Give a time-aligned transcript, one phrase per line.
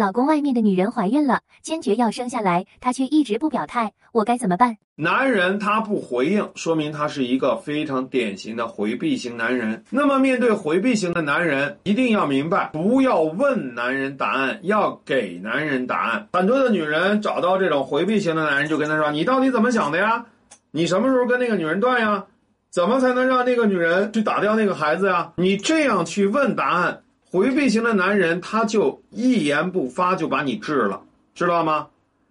[0.00, 4.78] 老公外面的女人怀孕了，坚决要生下来，他却一直不表态，我该怎么办？
[4.96, 9.84] 男人他不回应，说明他是一个非常典型的回避型男人。
[9.90, 16.26] 那么面对回避型的男人，一定要明白，不要问男人答案，要给男人答案。
[16.32, 20.24] 很多的女人找到这种回避型的男人，就跟他说：“你到底怎么想的呀？
[20.70, 22.24] 你什么时候跟那个女人断呀？
[22.70, 27.02] 怎么才能让那个女人去打掉那个孩子呀？”你这样去问答案。
[27.30, 31.00] 回避型的男人，他就一言不发就把你治了，
[31.34, 31.86] 知道吗？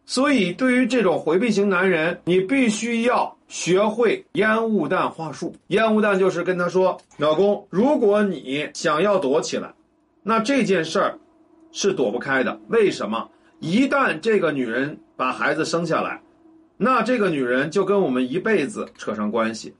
[0.05, 5.55] 所以，对于这种回避型男人，你必须要学会烟雾弹话术。
[5.67, 9.71] 烟雾弹就是跟他说：“老公，如果你想要躲起来，
[10.23, 11.17] 那这件事儿
[11.71, 12.59] 是躲不开的。
[12.69, 13.29] 为什么？
[13.59, 16.19] 一旦这个女人把孩子生下来，
[16.75, 19.73] 那这个女人就跟我们一辈子扯上关系，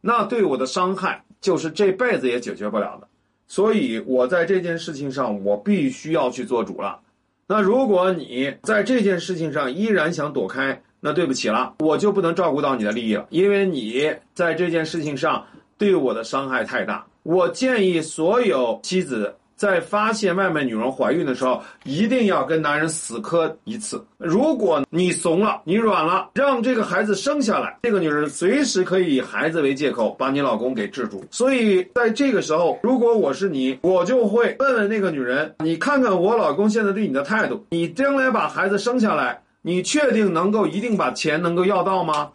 [0.00, 3.08] 那对我的伤害就是这辈子也解决不了的。”
[3.52, 6.98] 所以，我在这件事情上，我必须要去做主了。
[7.46, 15.44] 那如果你在这件事情上依然想躲开，那对不起了，我就不能照顾到你的利益了，因为你在这件事情上
[15.76, 17.04] 对我的伤害太大。
[17.24, 19.34] 我建议所有妻子。
[19.62, 24.04] 在发现外面女人怀孕的时候，一定要跟男人死磕一次。
[24.18, 31.24] 如果你怂了，你软了，让这个孩子生下来，这个女人随时可以以孩子为借口把你老公给制住。
[31.30, 42.32] 所以在这个时候，如果我是你，我就会问问那个女人：你看看我老公现在对你的态度，你将来把孩子生下来，你确定能够一定把钱能够要到吗？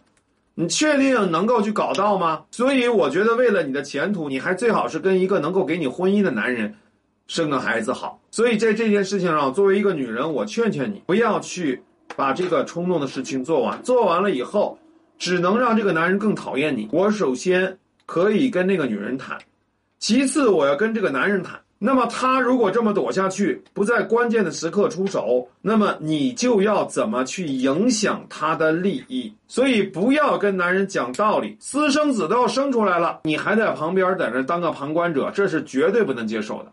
[0.56, 2.44] 你确定能够去搞到吗？
[2.52, 6.73] 所以我觉得，为了你的前途，你还最好是跟一个能够给你婚姻的男人。
[7.28, 11.81] 生个孩子好，所以在这件事情上，作为一个女人，我劝劝你，不要去
[12.16, 13.81] 把这个冲动的事情做完。
[13.84, 14.78] 做完了以后，
[15.17, 16.88] 只能让这个男人更讨厌你。
[16.92, 19.38] 我首先可以跟那个女人谈，
[20.00, 21.59] 其次我要跟这个男人谈。
[21.80, 29.31] 那么他如果这么躲下去，不在关键的时刻出手，那么你就要怎么去影响他的利益？
[29.47, 36.72] 所以不要跟男人讲道理，私生子都要生出来了，你还在旁边在那当个旁观者，这是绝对不能接受的。